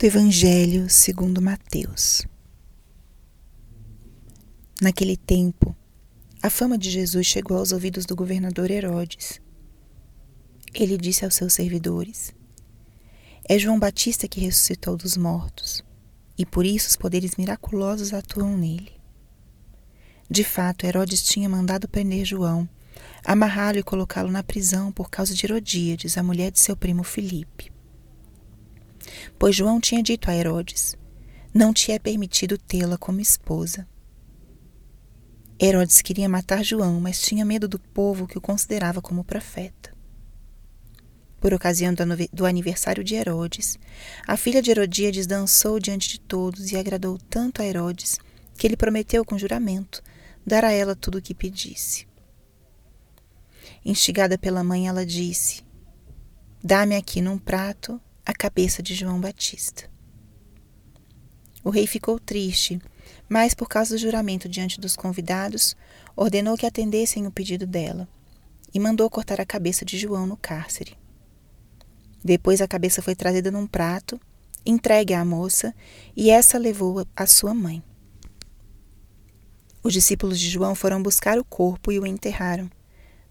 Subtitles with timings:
[0.00, 2.26] do Evangelho segundo Mateus.
[4.80, 5.76] Naquele tempo,
[6.42, 9.42] a fama de Jesus chegou aos ouvidos do governador Herodes.
[10.72, 12.34] Ele disse aos seus servidores:
[13.46, 15.84] É João Batista que ressuscitou dos mortos,
[16.38, 18.92] e por isso os poderes miraculosos atuam nele.
[20.30, 22.66] De fato, Herodes tinha mandado prender João,
[23.22, 27.70] amarrá-lo e colocá-lo na prisão por causa de Herodíades, a mulher de seu primo Filipe
[29.38, 30.96] pois João tinha dito a Herodes:
[31.52, 33.86] Não te é permitido tê-la como esposa.
[35.60, 39.94] Herodes queria matar João, mas tinha medo do povo que o considerava como profeta.
[41.38, 41.94] Por ocasião
[42.32, 43.78] do aniversário de Herodes,
[44.26, 48.18] a filha de Herodíades dançou diante de todos e agradou tanto a Herodes
[48.56, 50.02] que ele prometeu com juramento
[50.46, 52.06] dar a ela tudo o que pedisse.
[53.84, 55.62] Instigada pela mãe, ela disse:
[56.62, 58.00] Dá-me aqui num prato
[58.40, 59.90] cabeça de João Batista.
[61.62, 62.80] O rei ficou triste,
[63.28, 65.76] mas por causa do juramento diante dos convidados,
[66.16, 68.08] ordenou que atendessem o pedido dela
[68.72, 70.96] e mandou cortar a cabeça de João no cárcere.
[72.24, 74.18] Depois a cabeça foi trazida num prato,
[74.64, 75.74] entregue à moça,
[76.16, 77.84] e essa levou a sua mãe.
[79.82, 82.70] Os discípulos de João foram buscar o corpo e o enterraram.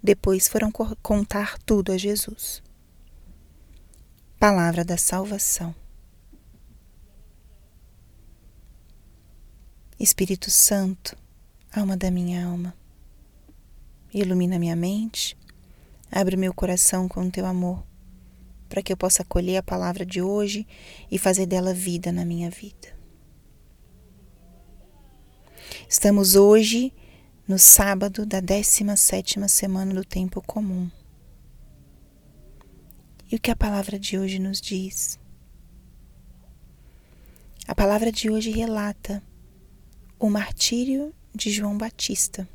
[0.03, 2.61] Depois foram contar tudo a Jesus.
[4.39, 5.75] Palavra da Salvação.
[9.99, 11.17] Espírito Santo,
[11.75, 12.73] alma da minha alma,
[14.13, 15.37] ilumina minha mente,
[16.09, 17.83] abre meu coração com teu amor,
[18.69, 20.65] para que eu possa acolher a palavra de hoje
[21.11, 22.97] e fazer dela vida na minha vida.
[25.89, 26.93] Estamos hoje
[27.45, 30.89] no sábado da 17ª semana do tempo comum.
[33.31, 35.19] E o que a palavra de hoje nos diz?
[37.67, 39.21] A palavra de hoje relata
[40.17, 42.49] o martírio de João Batista.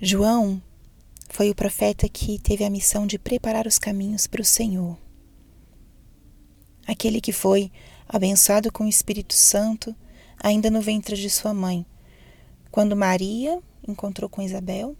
[0.00, 0.62] João
[1.28, 4.96] foi o profeta que teve a missão de preparar os caminhos para o Senhor.
[6.86, 7.72] Aquele que foi
[8.08, 9.92] abençoado com o Espírito Santo
[10.38, 11.84] ainda no ventre de sua mãe,
[12.70, 14.96] quando Maria encontrou com Isabel,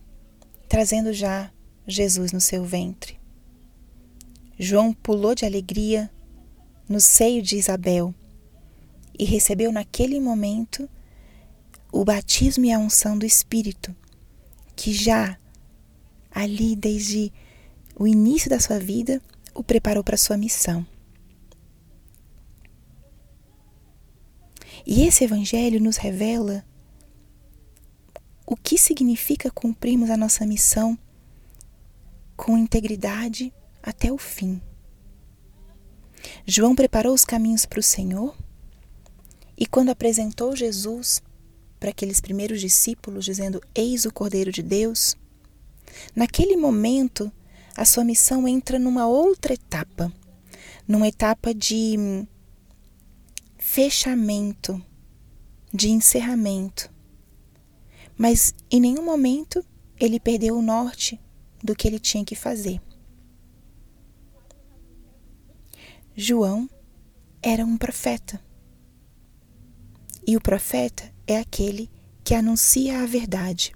[0.68, 1.51] trazendo já
[1.86, 3.18] Jesus no seu ventre.
[4.58, 6.10] João pulou de alegria
[6.88, 8.14] no seio de Isabel
[9.18, 10.88] e recebeu naquele momento
[11.92, 13.94] o batismo e a unção do Espírito,
[14.74, 15.38] que já
[16.30, 17.32] ali desde
[17.94, 19.20] o início da sua vida
[19.54, 20.86] o preparou para sua missão.
[24.86, 26.64] E esse evangelho nos revela
[28.46, 30.98] o que significa cumprirmos a nossa missão
[32.42, 34.60] com integridade até o fim.
[36.44, 38.36] João preparou os caminhos para o Senhor
[39.56, 41.22] e, quando apresentou Jesus
[41.78, 45.16] para aqueles primeiros discípulos, dizendo: Eis o Cordeiro de Deus,
[46.16, 47.30] naquele momento
[47.76, 50.12] a sua missão entra numa outra etapa,
[50.86, 52.26] numa etapa de
[53.56, 54.84] fechamento,
[55.72, 56.90] de encerramento.
[58.18, 59.64] Mas em nenhum momento
[59.96, 61.20] ele perdeu o norte
[61.62, 62.80] do que ele tinha que fazer.
[66.14, 66.68] João
[67.42, 68.40] era um profeta.
[70.26, 71.90] E o profeta é aquele
[72.22, 73.72] que anuncia a verdade.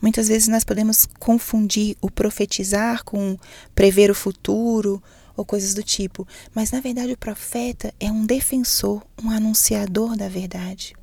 [0.00, 3.36] Muitas vezes nós podemos confundir o profetizar com
[3.74, 5.02] prever o futuro
[5.36, 10.28] ou coisas do tipo, mas na verdade o profeta é um defensor, um anunciador da
[10.28, 10.94] verdade.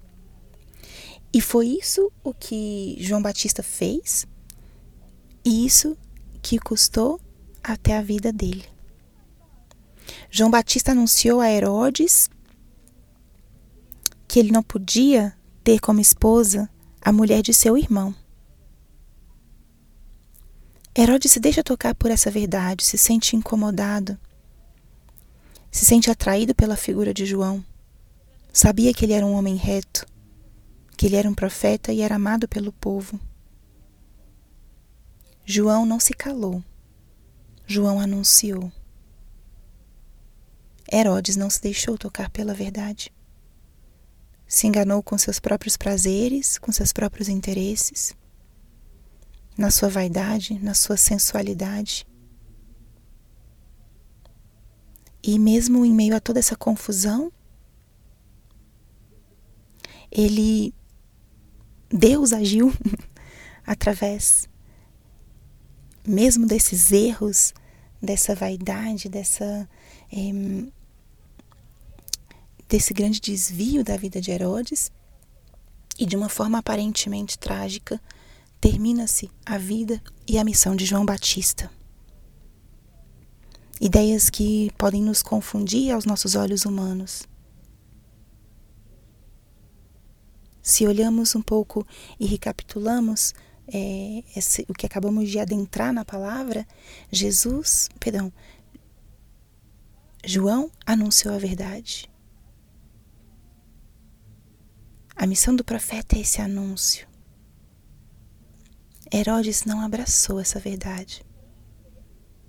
[1.33, 4.25] E foi isso o que João Batista fez
[5.49, 5.97] isso
[6.41, 7.19] que custou
[7.63, 8.65] até a vida dele.
[10.29, 12.29] João Batista anunciou a Herodes
[14.27, 16.69] que ele não podia ter como esposa
[17.01, 18.13] a mulher de seu irmão.
[20.97, 24.17] Herodes se deixa tocar por essa verdade, se sente incomodado,
[25.71, 27.63] se sente atraído pela figura de João.
[28.51, 30.05] Sabia que ele era um homem reto,
[30.95, 33.19] que ele era um profeta e era amado pelo povo.
[35.45, 36.63] João não se calou.
[37.67, 38.71] João anunciou.
[40.91, 43.13] Herodes não se deixou tocar pela verdade.
[44.47, 48.15] Se enganou com seus próprios prazeres, com seus próprios interesses,
[49.55, 52.07] na sua vaidade, na sua sensualidade.
[55.21, 57.31] E mesmo em meio a toda essa confusão,
[60.11, 60.73] ele
[61.89, 62.73] Deus agiu
[63.65, 64.47] através
[66.05, 67.53] mesmo desses erros,
[68.01, 69.67] dessa vaidade, dessa
[70.11, 70.65] é,
[72.67, 74.91] desse grande desvio da vida de Herodes
[75.97, 78.01] e de uma forma aparentemente trágica
[78.59, 81.69] termina-se a vida e a missão de João Batista.
[83.79, 87.23] Ideias que podem nos confundir aos nossos olhos humanos.
[90.61, 91.85] Se olhamos um pouco
[92.19, 93.33] e recapitulamos
[93.67, 96.67] é, esse, o que acabamos de adentrar na palavra,
[97.11, 98.31] Jesus, perdão,
[100.23, 102.09] João anunciou a verdade.
[105.15, 107.07] A missão do profeta é esse anúncio.
[109.13, 111.23] Herodes não abraçou essa verdade.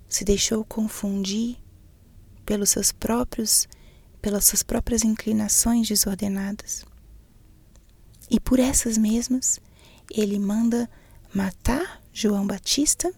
[0.09, 1.57] Se deixou confundir
[2.45, 3.67] pelos seus próprios,
[4.21, 6.83] pelas suas próprias inclinações desordenadas.
[8.29, 9.59] E por essas mesmas,
[10.11, 10.89] ele manda
[11.33, 13.13] matar João Batista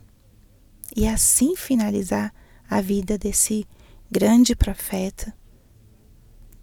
[0.95, 2.33] e assim finalizar
[2.69, 3.67] a vida desse
[4.11, 5.33] grande profeta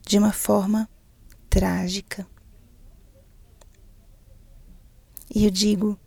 [0.06, 0.88] de uma forma
[1.48, 2.26] trágica.
[5.34, 5.98] E eu digo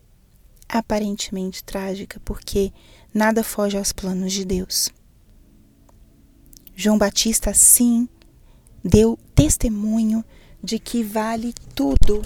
[0.68, 2.71] aparentemente trágica porque
[3.13, 4.89] nada foge aos planos de Deus.
[6.75, 8.07] João Batista, sim,
[8.83, 10.24] deu testemunho
[10.63, 12.21] de que vale tudo,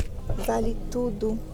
[0.46, 1.53] vale tudo.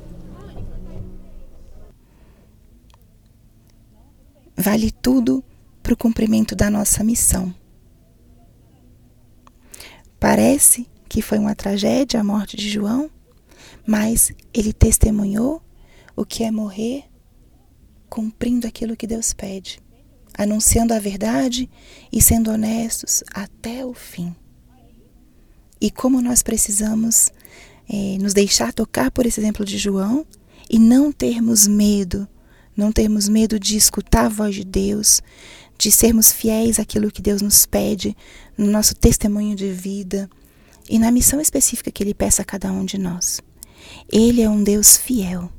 [4.62, 5.42] Vale tudo
[5.82, 7.56] para o cumprimento da nossa missão.
[10.20, 13.10] Parece que foi uma tragédia a morte de João,
[13.88, 15.64] mas ele testemunhou
[16.14, 17.06] o que é morrer
[18.10, 19.82] cumprindo aquilo que Deus pede,
[20.38, 21.70] anunciando a verdade
[22.12, 24.36] e sendo honestos até o fim.
[25.80, 27.32] E como nós precisamos
[27.88, 30.28] é, nos deixar tocar por esse exemplo de João
[30.70, 32.28] e não termos medo,
[32.80, 35.22] não termos medo de escutar a voz de Deus,
[35.78, 38.16] de sermos fiéis àquilo que Deus nos pede
[38.58, 40.30] no nosso testemunho de vida
[40.90, 43.42] e na missão específica que Ele peça a cada um de nós.
[44.12, 45.52] Ele é um Deus fiel.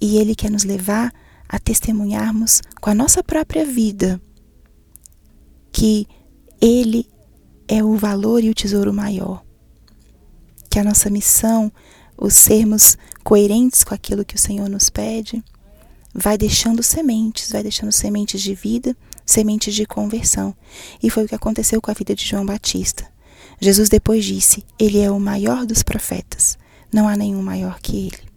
[0.00, 1.12] E Ele quer nos levar
[1.46, 4.20] a testemunharmos com a nossa própria vida
[5.70, 6.06] que
[6.60, 7.06] Ele
[7.68, 9.44] é o valor e o tesouro maior.
[10.70, 11.70] Que a nossa missão,
[12.16, 15.42] o sermos coerentes com aquilo que o Senhor nos pede,
[16.14, 20.54] vai deixando sementes, vai deixando sementes de vida, sementes de conversão.
[21.02, 23.06] E foi o que aconteceu com a vida de João Batista.
[23.60, 26.58] Jesus depois disse: Ele é o maior dos profetas.
[26.92, 28.30] Não há nenhum maior que ele.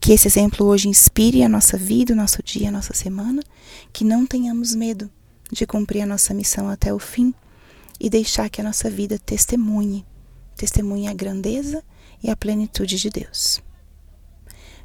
[0.00, 3.42] Que esse exemplo hoje inspire a nossa vida, o nosso dia, a nossa semana,
[3.92, 5.10] que não tenhamos medo
[5.50, 7.32] de cumprir a nossa missão até o fim
[8.00, 10.04] e deixar que a nossa vida testemunhe,
[10.56, 11.82] testemunhe a grandeza
[12.22, 13.62] e a plenitude de Deus.